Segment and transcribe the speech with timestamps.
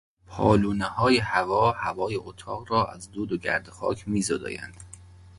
[0.27, 4.75] پالونههای هوا هوای اتاق را از دود و گرد و خاک میزدایند.